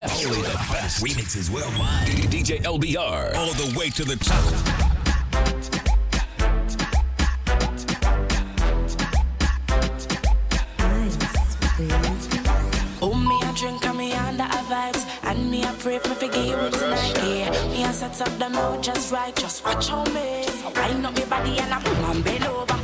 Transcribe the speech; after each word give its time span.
Only 0.00 0.42
the 0.42 0.54
best 0.70 1.04
remixes 1.04 1.50
worldwide. 1.50 2.06
DJ 2.30 2.62
LBR. 2.62 3.34
All 3.34 3.52
the 3.54 3.76
way 3.76 3.90
to 3.90 4.04
the 4.04 4.14
top. 4.14 4.44
Oh, 13.02 13.12
and 15.24 15.50
me, 15.50 15.64
I 15.64 15.74
pray 15.80 15.98
for 15.98 16.14
forgive 16.14 16.46
you 16.46 16.70
tonight, 16.70 17.16
yeah. 17.16 17.50
Me, 17.68 17.84
I 17.84 17.90
set 17.90 18.20
up 18.20 18.38
the 18.38 18.48
mood 18.50 18.84
just 18.84 19.10
right, 19.10 19.34
just 19.34 19.64
watch 19.64 19.90
on 19.90 20.14
me. 20.14 20.44
I 20.76 20.92
know 20.92 21.10
me 21.10 21.24
body 21.24 21.58
and 21.58 21.74
I'm 21.74 22.04
on 22.04 22.22
below. 22.22 22.77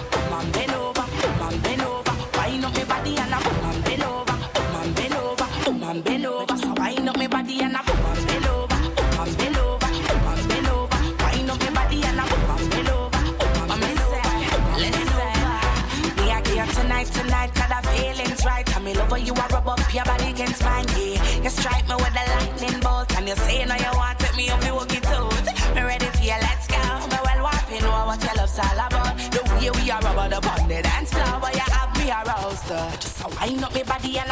feelings 17.95 18.45
right. 18.45 18.67
I'm 18.77 18.87
in 18.87 18.97
love 18.97 19.19
you 19.19 19.35
are 19.35 19.49
rub 19.49 19.69
up 19.69 19.95
your 19.95 20.05
body 20.05 20.31
against 20.31 20.63
mine, 20.63 20.87
yeah. 20.97 21.43
You 21.43 21.51
strike 21.51 21.87
me 21.89 21.95
with 21.95 22.21
a 22.23 22.25
lightning 22.35 22.81
bolt, 22.81 23.17
and 23.17 23.29
you 23.29 23.37
say 23.37 23.65
no, 23.65 23.75
you 23.75 23.93
want 23.95 24.19
to 24.19 24.37
me 24.37 24.51
up 24.51 24.63
your 24.65 24.81
wookie 24.81 25.03
toes. 25.03 25.47
Me 25.75 25.83
ready 25.83 26.07
for 26.07 26.25
you, 26.25 26.39
let's 26.47 26.67
go. 26.67 26.83
Me 27.11 27.19
well 27.25 27.51
you 27.71 27.81
know 27.81 28.07
what 28.07 28.23
your 28.23 28.35
love's 28.35 28.59
all 28.59 28.81
about. 28.87 29.17
The 29.35 29.41
way 29.55 29.71
we 29.71 29.91
are 29.91 30.01
rubber 30.01 30.29
the 30.35 30.41
body 30.41 30.83
dance 30.83 31.11
floor, 31.13 31.39
but 31.41 31.55
you 31.55 31.67
have 31.77 31.93
me 31.99 32.11
aroused. 32.11 32.71
Uh, 32.71 32.91
just 33.03 33.21
a 33.25 33.29
wind 33.37 33.65
up 33.65 33.75
me 33.75 33.83
body 33.83 34.19
and 34.19 34.31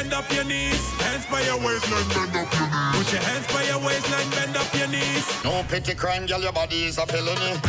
bend 0.00 0.14
up 0.14 0.32
your 0.32 0.44
knees. 0.44 0.80
Hands 1.02 1.26
by 1.26 1.42
your 1.42 1.58
waistline, 1.58 2.08
bend 2.08 2.36
up 2.36 2.52
your 2.54 2.68
knees. 2.70 2.96
Put 2.96 3.12
your 3.12 3.22
hands 3.22 3.46
by 3.52 3.62
your 3.64 3.80
waistline, 3.84 4.30
bend 4.30 4.56
up 4.56 4.74
your 4.74 4.88
knees. 4.88 5.44
No 5.44 5.62
petty 5.68 5.94
crime, 5.94 6.24
girl, 6.24 6.40
your 6.40 6.52
body 6.52 6.84
is 6.84 6.96
a 6.96 7.06
felony. 7.06 7.60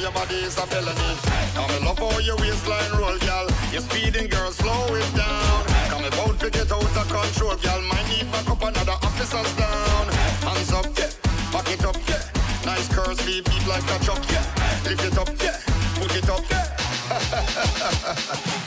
Your 0.00 0.44
is 0.44 0.58
a 0.58 0.66
felony. 0.66 1.12
I'm 1.56 1.70
in 1.76 1.84
love 1.84 1.98
how 1.98 2.18
your 2.20 2.36
waistline 2.36 2.92
roll, 2.92 3.18
girl. 3.18 3.46
You're 3.70 3.82
speeding, 3.82 4.28
girl, 4.28 4.50
slow 4.50 4.94
it 4.94 5.16
down 5.16 5.69
me 6.02 6.10
bout 6.10 6.38
to 6.40 6.50
get 6.50 6.72
out 6.72 6.82
of 6.82 7.08
control, 7.08 7.56
girl. 7.56 7.80
My 7.82 8.02
need 8.08 8.30
back 8.32 8.48
up 8.48 8.62
another 8.62 8.92
officer's 8.92 9.52
down. 9.56 10.08
Hands 10.46 10.72
up, 10.72 10.86
yeah. 10.98 11.10
Back 11.52 11.70
it 11.70 11.84
up, 11.84 11.96
yeah. 12.08 12.22
Nice 12.64 12.88
curves, 12.88 13.24
beat 13.24 13.44
beat 13.44 13.66
like 13.66 13.84
a 13.84 13.98
truck, 14.04 14.22
yeah. 14.30 14.44
Lift 14.84 15.04
it 15.04 15.18
up, 15.18 15.28
yeah. 15.42 15.58
Put 15.96 16.16
it 16.16 16.28
up, 16.28 16.44
yeah. 16.50 16.66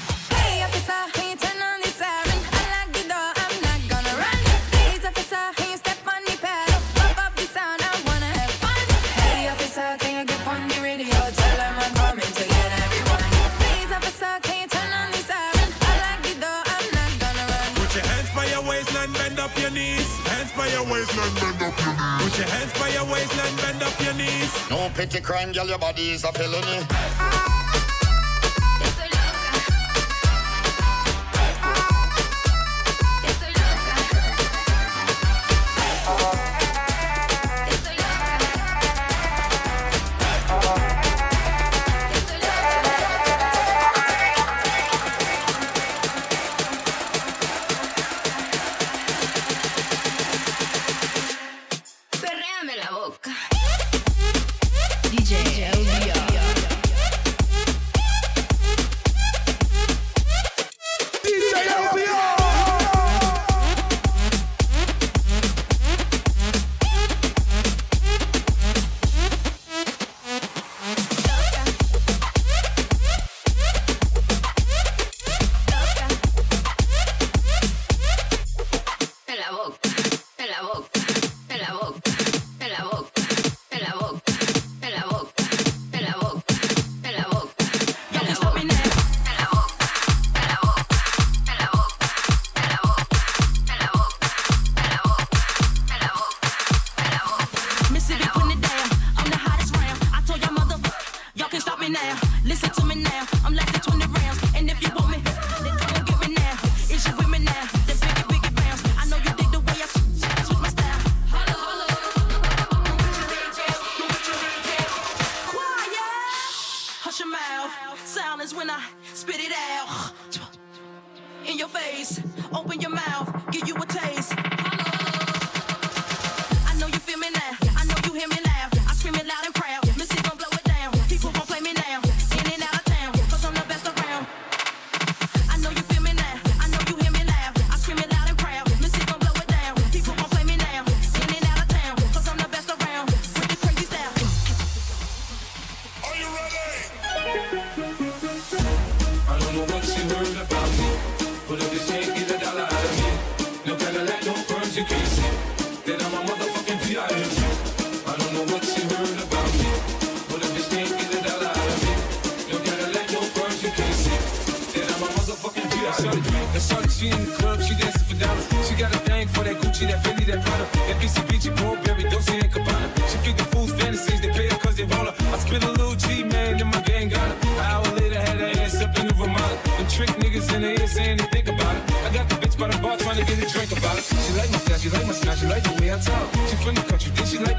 your 19.71 19.83
knees. 19.83 20.17
Hands 20.27 20.51
by 20.53 20.67
your 20.67 20.83
waistline, 20.83 21.33
bend 21.35 21.61
up 21.61 21.79
your 21.79 21.93
knees. 21.93 22.23
Put 22.23 22.37
your 22.37 22.47
hands 22.47 22.73
by 22.79 22.89
your 22.89 23.05
waistline, 23.05 23.55
bend 23.57 23.83
up 23.83 23.99
your 24.01 24.13
knees. 24.13 24.69
No 24.69 24.89
pity 24.93 25.21
crime, 25.21 25.51
girl, 25.51 25.67
your 25.67 25.79
body 25.79 26.11
is 26.11 26.23
a 26.23 26.31
felony. 26.31 27.90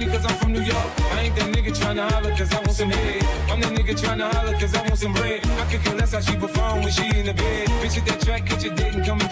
cause 0.06 0.24
I'm 0.24 0.36
from 0.36 0.52
New 0.52 0.62
York. 0.62 0.90
I 1.12 1.20
ain't 1.22 1.36
that 1.36 1.48
nigga 1.54 1.72
tryna 1.72 2.10
holler 2.10 2.30
cause 2.36 2.52
I 2.52 2.56
want 2.56 2.72
some 2.72 2.90
head. 2.90 3.22
I'm 3.50 3.60
that 3.60 3.72
nigga 3.72 3.94
tryna 3.94 4.32
holler 4.32 4.52
cause 4.58 4.74
I 4.74 4.80
want 4.82 4.98
some 4.98 5.12
bread. 5.12 5.46
I 5.46 5.64
could 5.70 5.82
care 5.82 5.94
less 5.94 6.12
how 6.12 6.20
she 6.20 6.36
perform 6.36 6.82
when 6.82 6.92
she 6.92 7.06
in 7.18 7.26
the 7.26 7.34
bed. 7.34 7.68
Bitch, 7.80 7.94
hit 7.94 8.06
that 8.06 8.20
track, 8.20 8.46
catch 8.46 8.64
your 8.64 8.74
dick 8.74 8.94
and 8.94 9.04
come 9.04 9.20
and 9.20 9.31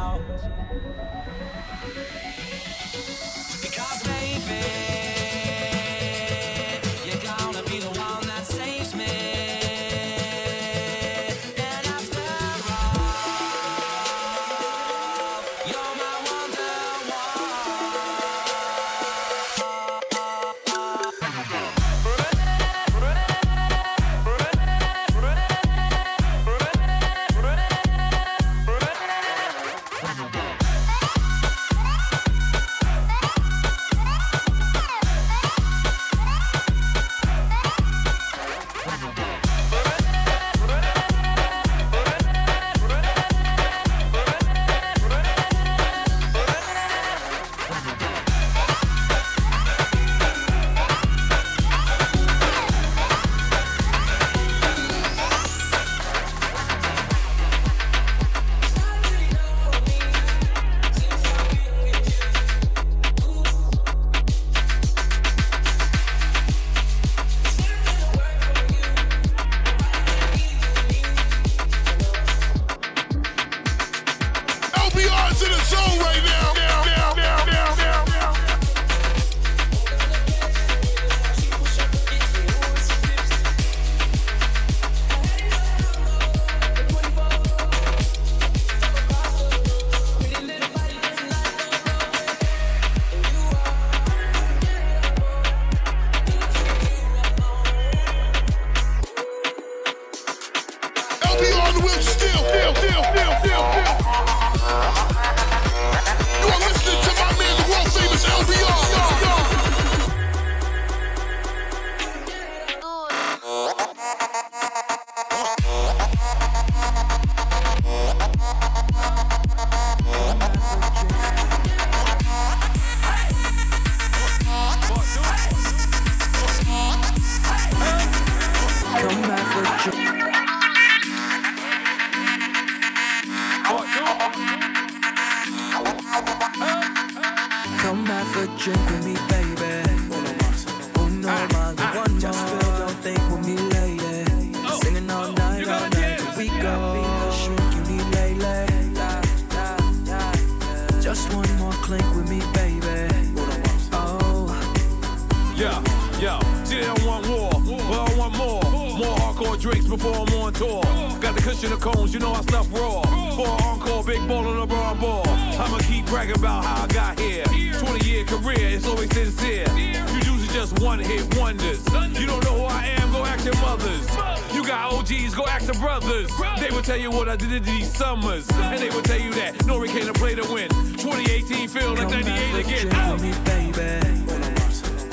you 162.09 162.19
know 162.19 162.33
I 162.33 162.41
stuff 162.41 162.71
raw. 162.73 163.01
For 163.35 163.47
an 163.47 163.63
encore, 163.63 164.03
big 164.03 164.27
ball 164.27 164.47
on 164.47 164.99
ball. 164.99 165.23
I'ma 165.27 165.77
keep 165.79 166.05
bragging 166.07 166.35
about 166.35 166.65
how 166.65 166.83
I 166.83 166.87
got 166.87 167.19
here. 167.19 167.43
20 167.43 168.07
year 168.07 168.25
career, 168.25 168.57
it's 168.59 168.87
always 168.87 169.09
sincere. 169.11 169.65
You 169.75 170.17
usually 170.17 170.47
just 170.47 170.79
one 170.79 170.99
hit 170.99 171.37
wonders. 171.37 171.85
You 172.19 172.25
don't 172.25 172.43
know 172.43 172.57
who 172.59 172.65
I 172.65 172.87
am, 172.99 173.11
go 173.11 173.23
ask 173.23 173.45
your 173.45 173.55
mothers. 173.57 174.07
You 174.53 174.65
got 174.65 174.93
OGs, 174.93 175.35
go 175.35 175.45
ask 175.45 175.65
the 175.65 175.77
brothers. 175.79 176.31
They 176.59 176.69
will 176.71 176.81
tell 176.81 176.97
you 176.97 177.11
what 177.11 177.29
I 177.29 177.35
did 177.35 177.63
these 177.63 177.93
summers. 177.93 178.49
And 178.51 178.81
they 178.81 178.89
will 178.89 179.03
tell 179.03 179.19
you 179.19 179.33
that 179.35 179.55
Nori 179.65 179.87
came 179.87 180.07
to 180.07 180.13
play 180.13 180.35
to 180.35 180.53
win. 180.53 180.69
2018 180.69 181.67
feel 181.67 181.93
like 181.93 182.09
98 182.09 182.65
again. 182.65 182.89
Oh. 182.93 183.17
Me, 183.17 183.31
baby. 183.45 184.01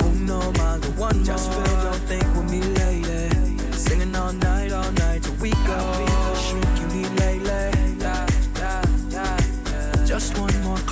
Oh 0.01 0.11
no, 0.13 0.51
my 0.53 0.77
one 0.97 1.17
more. 1.17 1.25
Just 1.25 1.51
feel 1.51 1.83
your 1.83 1.93
thing. 1.93 2.28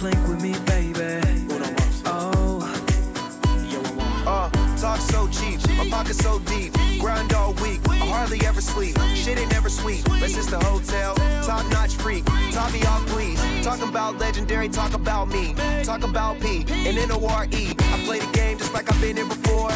link 0.07 0.27
with 0.27 0.41
me, 0.41 0.53
baby. 0.65 1.21
Oh. 2.05 2.63
Uh, 4.25 4.49
talk 4.77 4.99
so 4.99 5.27
pocket 5.89 6.15
so 6.15 6.39
deep. 6.39 6.73
Grind 6.99 7.33
all 7.33 7.53
week, 7.65 7.79
I 7.89 8.05
hardly 8.15 8.39
ever 8.45 8.61
sleep. 8.61 8.97
Shit 9.15 9.39
ain't 9.39 9.51
never 9.51 9.69
sweet. 9.69 10.07
Let's 10.21 10.33
just 10.33 10.49
the 10.49 10.59
hotel, 10.59 11.15
top 11.43 11.65
notch 11.71 11.95
freak. 11.95 12.23
Top 12.51 12.71
me 12.73 12.81
off, 12.83 13.05
please. 13.07 13.39
Talk 13.63 13.81
about 13.81 14.17
legendary, 14.17 14.69
talk 14.69 14.93
about 14.93 15.27
me. 15.27 15.55
Talk 15.83 16.03
about 16.03 16.39
P 16.39 16.65
and 16.69 16.97
N 16.97 17.11
O 17.11 17.25
R 17.25 17.45
E. 17.51 17.75
I 17.93 18.01
play 18.05 18.19
the 18.19 18.31
game 18.31 18.57
just 18.57 18.73
like 18.73 18.91
I've 18.91 19.01
been 19.01 19.17
in 19.17 19.27
before. 19.27 19.69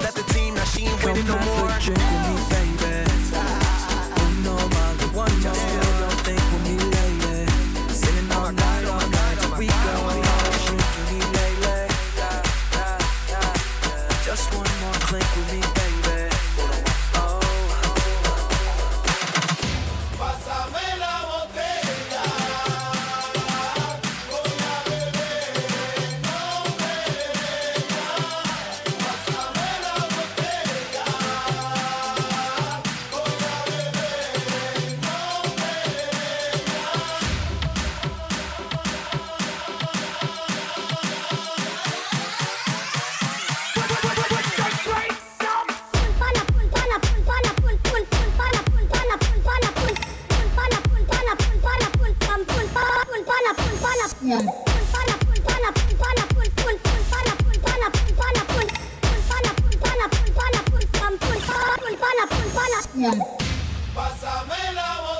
That's 0.00 0.14
the 0.14 0.24
team, 0.34 0.54
now 0.54 0.64
she 0.64 0.84
ain't 0.86 1.04
winning 1.04 1.26
no 1.26 1.38
more. 1.38 2.61
Pásame 63.94 64.72
la 64.74 65.00
voz. 65.00 65.11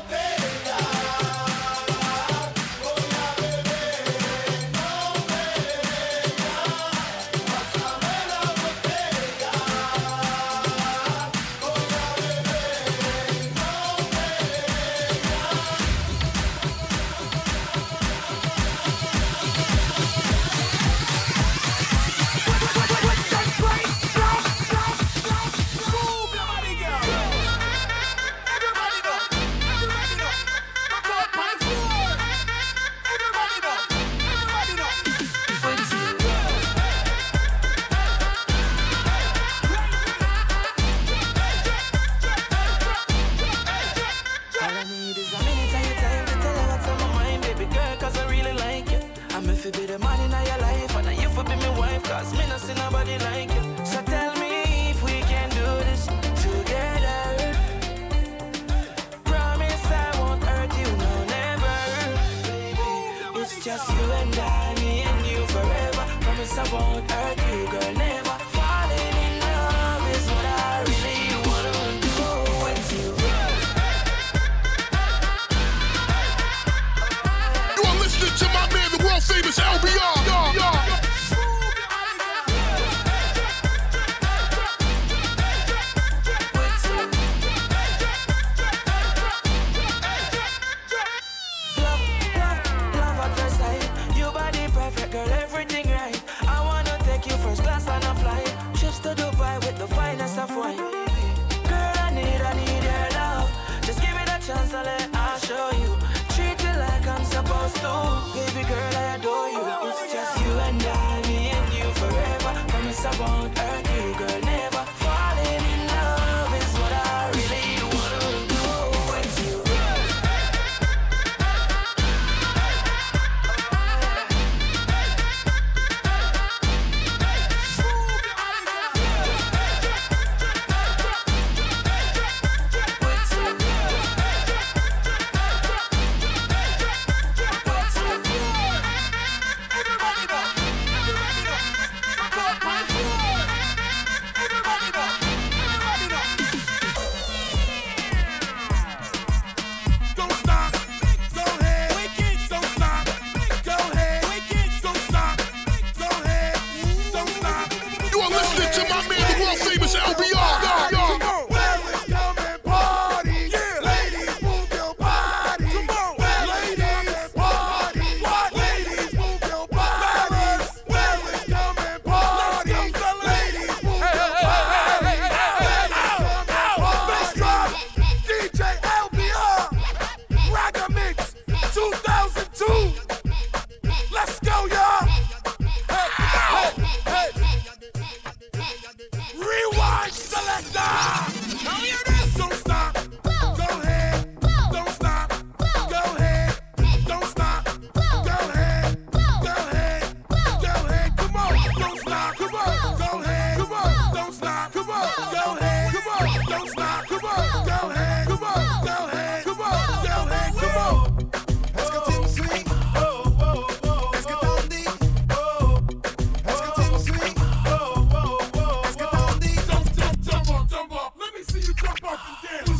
Cause 52.13 52.35
me 52.37 52.47
not 52.47 52.61
see 52.61 52.75
nobody 52.75 53.17
like 53.21 53.51
you. 53.55 53.72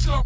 Só 0.03 0.25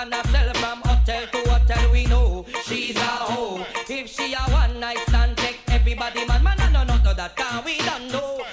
and 0.00 0.14
herself 0.14 0.56
from 0.56 0.80
hotel 0.82 1.26
to 1.26 1.50
hotel. 1.50 1.92
We 1.92 2.06
know 2.06 2.46
she's 2.64 2.96
a 2.96 3.00
hoe. 3.00 3.66
If 3.88 4.08
she 4.08 4.32
a 4.32 4.40
one 4.50 4.80
night 4.80 4.98
stand, 5.08 5.36
take 5.36 5.60
everybody 5.68 6.24
man. 6.26 6.42
Man, 6.42 6.56
no, 6.58 6.68
no, 6.70 6.84
no, 6.84 6.96
no, 7.04 7.14
that, 7.14 7.36
can 7.36 7.64
we 7.64 7.78
don't 7.78 8.10
know. 8.10 8.49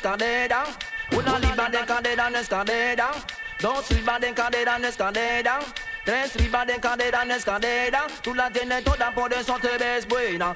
esta 0.00 0.16
vida, 0.16 0.64
una 1.12 1.38
libra 1.38 1.68
de 1.68 1.84
cadera 1.84 2.28
en 2.28 2.36
esta 2.36 2.64
vida, 2.64 3.10
dos 3.60 3.90
libras 3.90 4.18
de 4.18 4.32
cadera 4.32 4.76
en 4.76 4.86
esta 4.86 5.10
vida. 5.10 5.58
Tres 6.06 6.34
libras 6.36 6.66
de 6.66 6.80
cadera 6.80 7.22
en 7.22 7.32
esta 7.32 7.58
vida, 7.58 8.06
tú 8.22 8.34
la 8.34 8.50
tienes 8.50 8.82
toda, 8.82 9.12
por 9.12 9.30
eso 9.34 9.58
te 9.60 9.76
ves 9.76 10.08
buena. 10.08 10.54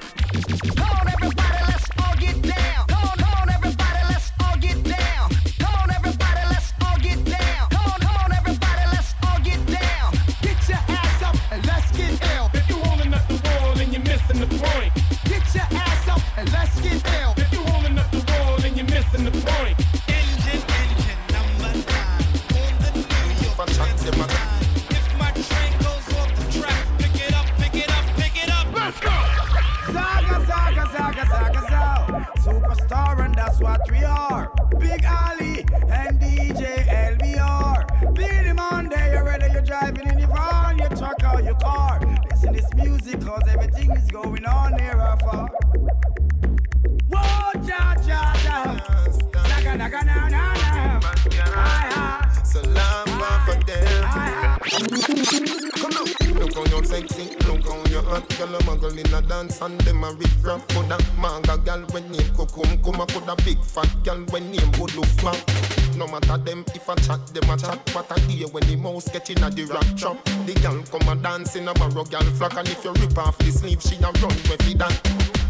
going 44.15 44.45
on 44.45 44.79
here 44.79 44.97
afar? 44.97 46.04
hot 58.15 58.37
girl 58.37 58.55
a 58.55 58.59
muggle 58.59 58.97
in 58.97 59.13
a 59.13 59.21
dance 59.27 59.61
and 59.61 59.79
them 59.81 60.03
a 60.03 60.11
rip 60.13 60.29
rap 60.41 60.61
for 60.71 60.83
that 60.83 61.03
manga 61.19 61.57
girl 61.57 61.81
when 61.91 62.09
name 62.11 62.31
come 62.35 63.01
a 63.01 63.05
put 63.05 63.27
a 63.27 63.35
big 63.43 63.61
fat 63.61 63.91
girl 64.03 64.19
when 64.31 64.51
name 64.51 64.71
fat. 65.19 65.43
No 65.97 66.07
matter 66.07 66.37
them 66.37 66.63
if 66.73 66.89
I 66.89 66.95
chat, 66.95 67.27
them 67.27 67.49
a 67.49 67.57
chat, 67.57 67.79
but 67.93 68.09
I 68.09 68.19
hear 68.31 68.47
when 68.47 68.63
the 68.67 68.77
mouse 68.77 69.09
get 69.09 69.29
a 69.29 69.33
the 69.35 69.65
rap 69.65 69.85
trap. 69.97 70.23
The 70.45 70.53
girl 70.61 70.81
come 70.83 71.09
a 71.09 71.21
dance 71.21 71.55
in 71.57 71.67
a 71.67 71.73
barrow 71.73 72.05
girl 72.05 72.27
flock 72.37 72.55
and 72.55 72.69
if 72.69 72.85
you 72.85 72.93
rip 72.93 73.17
off 73.17 73.37
the 73.37 73.51
sleeve 73.51 73.81
she 73.81 73.95
a 73.97 74.11
run 74.21 74.35
with 74.47 74.69
it 74.69 74.77
that. 74.77 74.95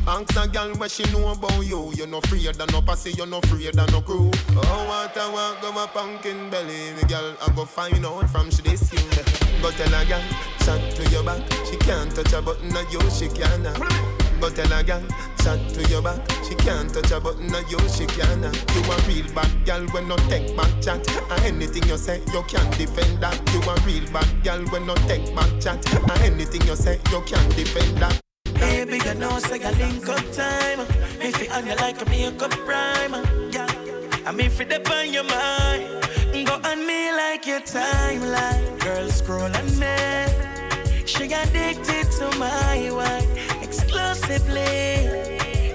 Ask 0.07 0.35
a 0.37 0.47
girl 0.47 0.73
what 0.75 0.89
she 0.89 1.03
know 1.11 1.33
about 1.33 1.65
you. 1.65 1.91
You're 1.95 2.07
no 2.07 2.21
freer 2.21 2.53
than 2.53 2.67
no 2.71 2.81
pussy, 2.81 3.11
you're 3.11 3.27
no 3.27 3.41
freer 3.41 3.71
than 3.71 3.91
no 3.91 4.01
crew. 4.01 4.31
Oh, 4.49 4.85
what 4.87 5.17
a 5.17 5.31
want, 5.31 5.63
of 5.63 5.77
a 5.77 5.87
pumpkin 5.87 6.49
belly. 6.49 6.93
The 6.99 7.05
girl, 7.05 7.35
I 7.45 7.55
go 7.55 7.65
find 7.65 8.05
out 8.05 8.29
from 8.29 8.49
she 8.49 8.61
this 8.63 8.93
you. 8.93 9.44
But 9.65 9.73
tell 9.77 9.99
a 9.99 10.05
girl, 10.05 10.21
chat 10.63 10.95
to 10.95 11.09
your 11.09 11.23
back. 11.23 11.41
She 11.65 11.75
can't 11.77 12.13
touch 12.15 12.33
a 12.33 12.39
button 12.39 12.77
on 12.77 12.85
you, 12.91 13.01
she 13.09 13.27
can't. 13.27 13.63
But 14.39 14.55
tell 14.55 14.71
a 14.71 14.83
girl, 14.83 15.01
chat 15.41 15.57
to 15.73 15.89
your 15.89 16.03
back. 16.03 16.21
She 16.47 16.53
can't 16.53 16.93
touch 16.93 17.09
a 17.09 17.19
button 17.19 17.49
on 17.49 17.67
you, 17.67 17.79
she 17.89 18.05
can't. 18.05 18.45
You 18.45 18.81
a 18.83 18.95
real 19.07 19.25
bad 19.33 19.65
girl 19.65 19.87
when 19.87 20.07
no 20.07 20.17
take 20.29 20.55
back 20.55 20.69
chat. 20.83 21.01
And 21.31 21.41
anything 21.45 21.81
you 21.89 21.97
say, 21.97 22.21
you 22.31 22.43
can't 22.43 22.77
defend 22.77 23.23
that. 23.23 23.41
You 23.53 23.61
a 23.61 23.73
real 23.87 24.07
bad 24.13 24.43
girl 24.43 24.63
when 24.67 24.85
no 24.85 24.93
take 25.07 25.33
back 25.33 25.49
chat. 25.59 25.83
And 26.11 26.21
anything 26.21 26.61
you 26.67 26.75
say, 26.75 26.99
you 27.09 27.21
can't 27.21 27.55
defend 27.55 27.97
that. 27.97 28.21
Baby, 28.59 28.99
you 29.03 29.15
know, 29.15 29.39
say 29.39 29.63
a 29.63 29.71
link 29.71 30.07
up 30.07 30.31
time. 30.31 30.81
If 31.19 31.41
you 31.41 31.49
on 31.49 31.65
you 31.65 31.75
like 31.77 31.99
a 31.99 32.05
makeup 32.07 32.51
primer, 32.51 33.23
yeah. 33.49 33.65
I 34.27 34.31
mean, 34.31 34.45
if 34.45 34.59
you 34.59 34.65
depend 34.65 35.11
your 35.11 35.23
mind 35.23 36.05
on 36.75 36.85
me 36.85 37.11
like 37.11 37.45
your 37.47 37.61
timeline. 37.61 38.79
Girl, 38.79 39.09
scroll 39.09 39.55
on 39.61 39.67
me. 39.79 39.95
She 41.05 41.23
addicted 41.25 42.07
to 42.17 42.27
my 42.37 42.89
wine 42.91 43.31
exclusively 43.61 45.07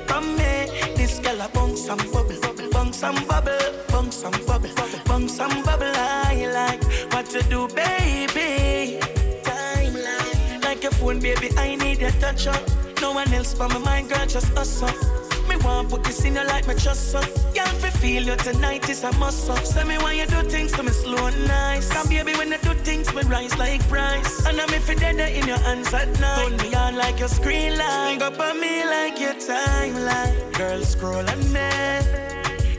from 0.07 0.37
me. 0.37 0.55
This 0.97 1.19
girl 1.19 1.41
a 1.41 1.49
bounce 1.49 1.87
some 1.87 2.05
bubble, 2.13 2.39
bounce 2.73 2.99
some 2.99 3.27
bubble, 3.27 3.59
bounce 3.89 4.17
some 4.17 4.39
bubble, 4.47 4.71
bounce 5.07 5.37
some 5.37 5.63
bubble. 5.63 5.93
I 5.95 6.51
like 6.53 6.83
what 7.13 7.33
you 7.35 7.43
do, 7.43 7.69
baby. 7.69 8.99
Timeline, 9.43 10.65
like 10.65 10.83
your 10.83 10.93
phone, 10.93 11.21
baby. 11.21 11.49
I 11.57 11.77
need 11.77 12.03
a 12.03 12.11
touch 12.21 12.47
up. 12.47 12.63
No 13.01 13.13
one 13.13 13.33
else 13.33 13.55
but 13.55 13.69
my 13.71 13.79
mind, 13.79 14.11
girl, 14.11 14.27
just 14.27 14.57
us 14.57 14.83
up. 14.83 15.30
Me 15.49 15.57
want 15.57 15.89
put 15.91 16.05
this 16.05 16.25
in 16.25 16.35
your 16.35 16.45
life, 16.45 16.67
me 16.69 16.75
trust 16.75 17.11
so. 17.13 17.21
Y'all 17.55 17.67
fi 17.81 17.91
feel 17.91 18.23
you 18.23 18.37
tonight 18.37 18.89
is 18.89 19.03
a 19.05 19.13
must 19.19 19.47
so. 19.47 19.55
Say 19.57 19.85
me 19.85 19.97
why 19.99 20.13
you 20.13 20.27
do 20.27 20.43
things 20.43 20.73
to 20.73 20.83
me 20.83 20.91
slow 20.91 21.27
and 21.27 21.49
nice. 21.49 21.89
Come 21.93 22.09
baby 22.09 22.33
when 22.35 22.51
you 22.51 22.59
do 22.59 22.75
things, 22.75 23.13
we 23.15 23.23
rise 23.23 23.57
like 23.59 23.87
price. 23.89 24.47
And 24.47 24.61
I'm 24.61 24.71
if 24.71 24.89
you 24.89 24.95
dead 24.95 25.21
in 25.21 25.47
your 25.47 25.59
hands 25.59 25.93
at 25.93 26.09
night. 26.21 26.49
Turn 26.49 26.57
me 26.59 26.75
on 26.75 26.97
like 26.97 27.19
your 27.19 27.29
screen 27.29 27.77
light. 27.79 28.21
Hang 28.21 28.23
up 28.23 28.39
on 28.39 28.61
me 28.61 28.85
like 28.85 29.19
your 29.21 29.35
timeline. 29.35 30.53
Girl 30.55 30.83
scroll 30.83 31.29
and 31.29 31.53
man, 31.53 32.05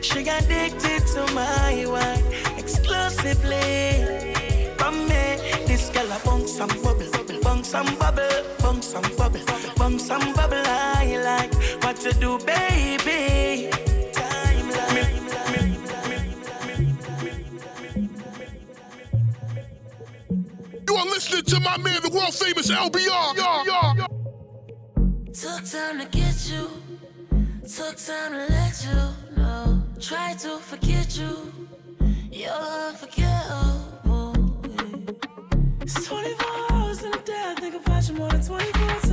she 0.00 0.22
got 0.22 0.42
addicted 0.44 1.06
to 1.14 1.26
my 1.34 1.84
wine. 1.86 2.24
Exclusively 2.58 4.32
from 4.78 5.08
me. 5.08 5.38
This 5.66 5.88
girl 5.90 6.10
a 6.10 6.18
bounce 6.24 6.52
some 6.52 6.68
bubble, 6.82 7.08
bounce 7.42 7.68
some 7.68 7.94
bubble, 7.96 8.28
bounce 8.60 8.86
some 8.86 9.08
bubble, 9.16 9.40
bounce 9.76 10.06
some 10.06 10.32
bubble. 10.34 10.62
I 10.66 11.20
like 11.24 11.51
to 12.02 12.12
do, 12.14 12.36
baby. 12.44 13.70
You 20.88 20.96
are 20.96 21.06
listening 21.06 21.44
to 21.44 21.60
my 21.60 21.76
man, 21.78 22.02
the 22.02 22.10
world 22.12 22.34
famous 22.34 22.68
LBR. 22.68 23.36
Took 25.32 25.64
time 25.64 26.00
to 26.00 26.06
get 26.10 26.50
you, 26.50 26.68
took 27.68 27.96
time 27.96 28.32
to 28.32 28.46
let 28.50 28.84
you 28.84 29.40
know. 29.40 29.84
Try 30.00 30.34
to 30.40 30.58
forget 30.58 31.16
you, 31.16 31.52
you're 32.32 32.50
unforgettable. 32.50 34.34
It's 35.82 36.04
24 36.04 36.72
hours 36.72 37.02
in 37.04 37.14
a 37.14 37.22
day, 37.22 37.44
I 37.46 37.54
think 37.60 37.74
about 37.76 38.08
you 38.08 38.14
more 38.16 38.30
than 38.30 38.44
24 38.44 38.88
times. 38.88 39.11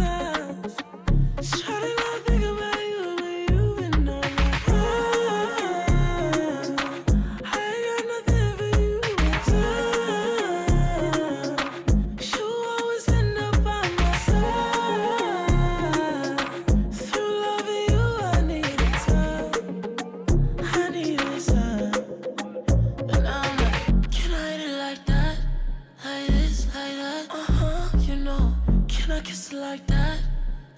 Just 29.40 29.54
like 29.54 29.88
that, 29.88 30.20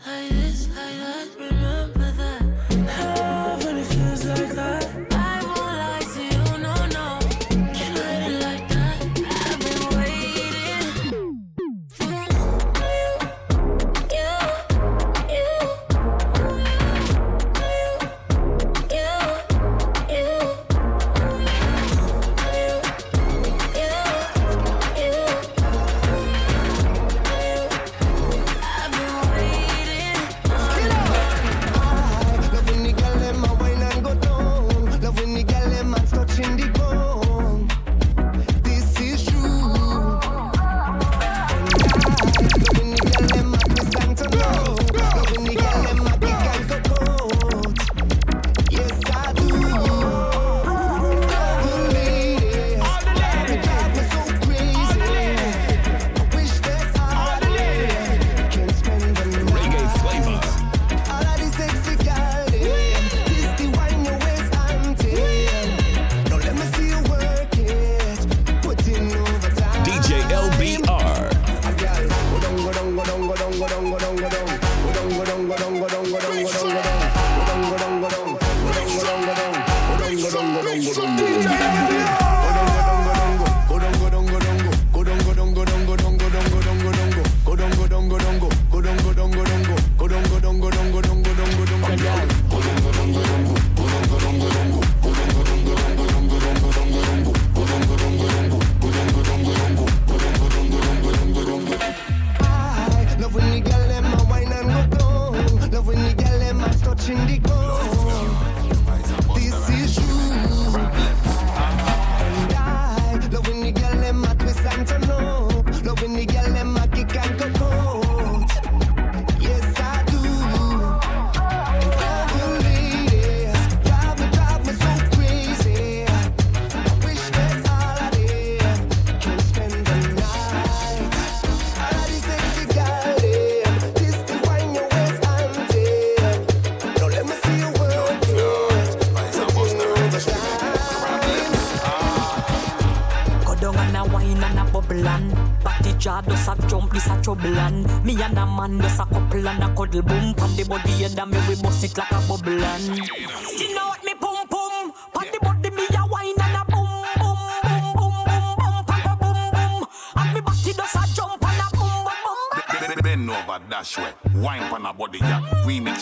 like 0.06 0.30
this, 0.30 0.68
like 0.68 0.78
that, 0.78 1.30
remember 1.40 2.01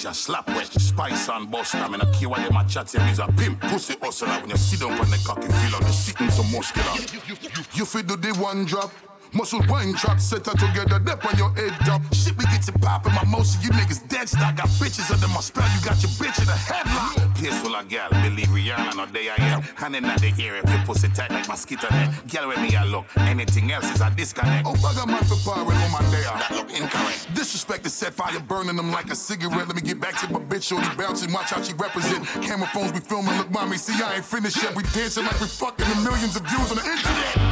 a 0.10 0.14
slap 0.14 0.48
with 0.48 0.82
spice 0.82 1.30
and 1.30 1.52
bust. 1.52 1.76
I 1.76 1.88
mean, 1.88 2.02
I 2.02 2.12
care 2.12 2.30
what 2.30 2.42
them 2.42 2.58
a 2.58 2.66
chat 2.68 2.90
say, 2.90 3.00
he's 3.08 3.20
a 3.20 3.28
pimp, 3.28 3.62
pussy 3.62 3.96
hustler. 4.02 4.30
When 4.42 4.50
you 4.50 4.58
sit 4.58 4.80
down 4.80 4.94
on 4.94 5.10
the 5.10 5.22
cocky, 5.26 5.48
feel 5.48 5.76
on 5.76 5.84
the 5.84 5.92
sitting 5.92 6.32
so 6.32 6.44
muscular. 6.44 6.92
You, 6.96 7.20
you, 7.28 7.36
you, 7.36 7.36
you, 7.44 7.64
you, 7.76 7.86
you, 7.86 7.86
you, 7.86 8.82
you, 8.82 9.09
Muscle 9.32 9.62
wine 9.70 9.94
trap 9.94 10.20
set 10.20 10.46
her 10.46 10.54
together, 10.54 11.00
dip 11.00 11.24
on 11.26 11.38
your 11.38 11.54
head 11.54 11.74
top. 11.86 12.02
Shit, 12.14 12.36
we 12.38 12.46
get 12.46 12.64
to 12.64 12.72
poppin' 12.74 13.14
my 13.14 13.24
motion. 13.26 13.62
You 13.62 13.70
niggas 13.70 14.08
dead 14.08 14.28
stock. 14.28 14.56
Got 14.56 14.70
bitches 14.82 15.12
under 15.14 15.28
my 15.28 15.40
spell. 15.42 15.70
You 15.76 15.86
got 15.86 16.02
your 16.02 16.12
bitch 16.18 16.42
in 16.42 16.50
a 16.50 16.58
headlock. 16.58 17.30
Full 17.64 17.76
of 17.76 17.88
gal, 17.88 18.10
believe 18.10 18.48
Rihanna, 18.48 18.98
no 18.98 19.06
day 19.06 19.30
I 19.30 19.36
am. 19.54 19.62
Hand 19.62 19.96
in 19.96 20.04
the 20.04 20.34
ear 20.40 20.56
if 20.56 20.70
you 20.70 20.78
pussy 20.86 21.08
tight 21.10 21.32
like 21.32 21.48
mosquito 21.48 21.88
net. 21.92 22.14
Girl, 22.28 22.50
with 22.50 22.60
me 22.60 22.76
I 22.76 22.84
look, 22.84 23.06
anything 23.18 23.72
else 23.72 23.90
is 23.94 24.02
a 24.02 24.12
disconnect. 24.12 24.68
Oh, 24.68 24.74
bugger 24.74 25.08
man 25.08 25.24
for 25.24 25.38
power 25.48 25.64
on 25.64 25.92
my 25.92 26.02
day 26.12 26.24
That 26.24 26.52
look 26.52 26.70
incorrect. 26.70 27.34
Disrespect 27.34 27.84
the 27.84 27.90
set 27.90 28.14
fire, 28.14 28.40
burning 28.42 28.76
them 28.76 28.92
like 28.92 29.10
a 29.10 29.16
cigarette. 29.16 29.68
Let 29.68 29.76
me 29.76 29.82
get 29.82 30.02
back 30.02 30.20
to 30.20 30.32
my 30.32 30.40
bitch, 30.40 30.64
shorty 30.64 30.88
bouncing. 30.98 31.32
Watch 31.32 31.52
how 31.52 31.62
she 31.62 31.74
represent. 31.74 32.26
Camera 32.44 32.68
phones 32.74 32.92
we 32.92 33.00
filming, 33.00 33.38
look, 33.38 33.50
mommy, 33.52 33.78
see 33.78 33.94
I 34.04 34.16
ain't 34.16 34.26
finished 34.26 34.62
yet. 34.62 34.76
We 34.76 34.84
dancing 34.84 35.24
like 35.24 35.40
we 35.40 35.48
fucking 35.48 35.88
the 35.88 35.96
millions 36.02 36.36
of 36.36 36.44
views 36.44 36.72
on 36.72 36.78
the 36.78 36.86
internet. 36.86 37.49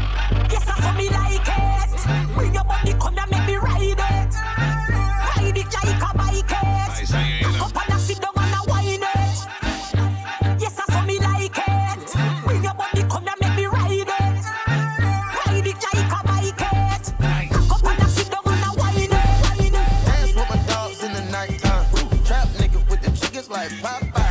Yes, 0.78 0.86
that's 0.86 0.86
what 0.86 0.98
me 0.98 1.10
like 1.10 1.48
it. 1.48 2.36
Bring 2.36 2.54
your 2.54 2.64
body, 2.64 2.94
come 2.94 3.18
and 3.18 3.32
make 3.32 3.46
me 3.48 3.56
ride 3.58 3.82
it. 3.82 3.98
Ride 3.98 5.58
it 5.58 5.74
like 5.74 6.02
a 6.02 6.18
bike 6.18 6.38
it. 6.38 7.44
Cock 7.44 7.76
up 7.76 7.84
and 7.84 7.96
a 7.96 8.00
sit 8.00 8.22
down 8.22 8.34
and 8.38 8.54
a 8.54 8.70
wine 8.70 9.02
it. 9.02 9.48
Yes, 10.62 10.74
that's 10.76 10.90
what 10.90 11.06
me 11.08 11.20
like 11.20 11.58
it. 11.58 12.16
Bring 12.46 12.64
your 12.64 12.74
body, 12.76 13.04
come 13.10 13.28
and 13.28 13.40
make 13.42 13.56
me 13.56 13.66
ride 13.66 13.92
it. 13.92 14.10
Ride 15.48 15.68
it 15.68 15.84
like 15.94 16.12
a 16.12 16.24
bike 16.28 16.62
it. 16.62 17.14
Cock 17.52 17.72
up 17.72 17.92
and 17.92 18.02
a 18.04 18.10
sit 18.10 18.30
down 18.30 18.42
and 18.46 18.64
a 18.64 18.80
wine 18.80 18.96
it. 18.98 19.12
Wine 19.12 19.66
it. 19.66 19.74
Dance 19.74 20.36
with 20.36 20.50
my 20.50 20.58
dogs 20.68 21.04
in 21.04 21.14
the 21.14 21.22
nighttime. 21.32 21.86
Trap 22.26 22.48
nigga 22.60 22.80
with 22.90 23.02
the 23.02 23.12
chickens 23.12 23.50
like 23.50 23.70
Popeye. 23.82 24.27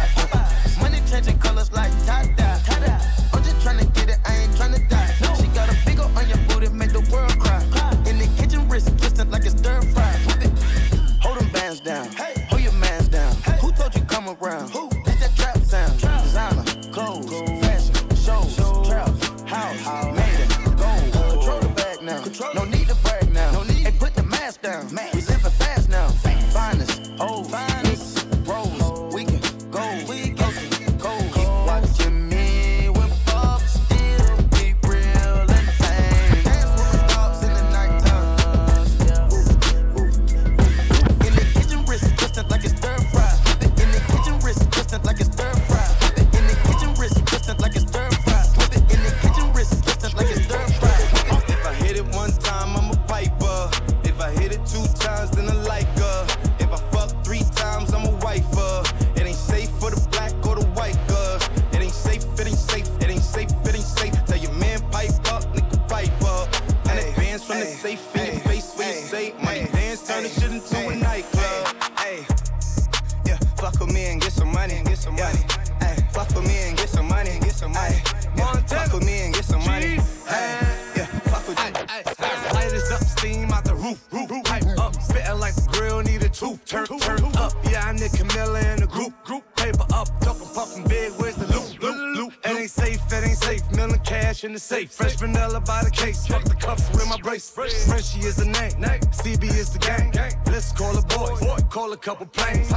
Safe. 94.67 94.91
Fresh 94.91 95.17
vanilla 95.17 95.61
by 95.61 95.85
the 95.85 95.91
case. 95.91 96.27
Fuck 96.27 96.45
the 96.45 96.55
cuffs 96.55 96.91
with 96.91 97.07
my 97.09 97.17
brace. 97.19 97.49
Frenchie 97.49 98.27
is 98.27 98.37
the 98.37 98.47
name, 98.47 99.01
CB 99.21 99.45
is 99.45 99.71
the 99.71 99.79
gang. 99.79 100.13
Let's 100.47 100.73
call 100.73 100.97
a 100.99 101.03
boy, 101.03 101.37
call 101.71 101.93
a 101.93 101.97
couple 101.97 102.27
planes. 102.27 102.73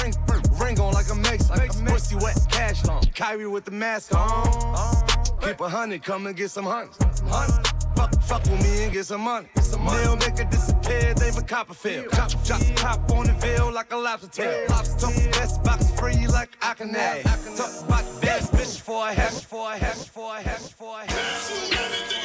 Ring, 0.00 0.14
ring 0.58 0.80
on 0.80 0.94
like 0.94 1.10
a 1.10 1.14
mace. 1.14 1.50
Pussy 1.84 2.16
wet, 2.16 2.38
cash 2.50 2.86
on. 2.88 3.02
Kyrie 3.14 3.46
with 3.46 3.66
the 3.66 3.72
mask 3.72 4.14
on. 4.14 5.06
Keep 5.42 5.60
a 5.60 5.68
hundred, 5.68 6.02
come 6.02 6.26
and 6.26 6.36
get 6.36 6.50
some 6.50 6.64
honey. 6.64 6.88
Fuck, 7.28 7.65
Fuck 8.26 8.42
with 8.44 8.62
me 8.62 8.84
and 8.84 8.92
get 8.92 9.06
some 9.06 9.20
money. 9.20 9.48
Get 9.54 9.64
some 9.64 9.84
money. 9.84 10.02
They'll 10.02 10.16
make 10.16 10.38
it 10.38 10.50
disappear, 10.50 11.14
they 11.14 11.28
a 11.28 11.42
Copperfield. 11.42 12.10
Cop, 12.10 12.30
drop 12.44 12.60
the 12.60 12.74
top 12.74 13.10
on 13.12 13.26
the 13.26 13.32
veal 13.34 13.70
like 13.72 13.92
a 13.92 13.96
lobster 13.96 14.28
tail. 14.28 14.66
Lobster 14.68 14.98
talk 14.98 15.14
the 15.14 15.28
best 15.30 15.62
box 15.62 15.90
free 15.92 16.26
like 16.26 16.50
I 16.60 16.74
can 16.74 16.90
have. 16.90 17.22
Talk 17.56 17.86
about 17.86 18.04
the 18.04 18.20
best 18.26 18.52
bitch 18.52 18.80
for 18.80 19.08
a 19.08 19.14
hash, 19.14 19.44
for 19.44 19.72
a 19.72 19.78
hash, 19.78 20.08
for 20.08 20.36
a 20.36 20.42
hash, 20.42 20.72
for 20.72 21.00
a 21.00 21.10
hash. 21.10 22.16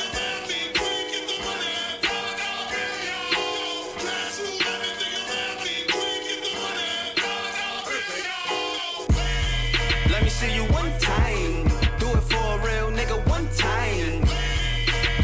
see 10.41 10.55
you 10.55 10.63
one 10.73 10.91
time. 10.97 11.67
Do 11.99 12.07
it 12.17 12.23
for 12.31 12.45
a 12.55 12.57
real 12.65 12.89
nigga 12.89 13.17
one 13.27 13.47
time. 13.49 14.21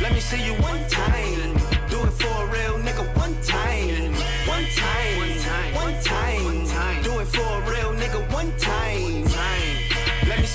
Let 0.02 0.14
me 0.14 0.20
see 0.20 0.44
you 0.46 0.54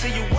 see 0.02 0.10
you 0.16 0.31